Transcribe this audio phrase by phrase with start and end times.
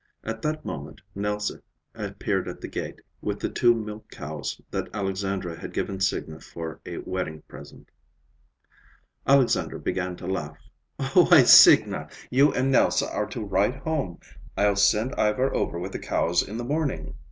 [0.23, 1.51] At that moment Nelse
[1.93, 6.79] appeared at the gate with the two milk cows that Alexandra had given Signa for
[6.87, 7.91] a wedding present.
[9.27, 10.57] Alexandra began to laugh.
[11.13, 14.19] "Why, Signa, you and Nelse are to ride home.
[14.57, 17.13] I'll send Ivar over with the cows in the morning."